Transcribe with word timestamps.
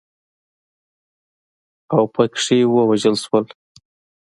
اوپکي 1.95 2.59
ووژل 2.73 3.13
شول. 3.23 3.45